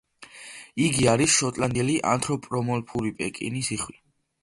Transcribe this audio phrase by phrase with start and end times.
[0.85, 4.01] იგი არის შოტლანდიელი, ანთროპომორფული პეკინის იხვი.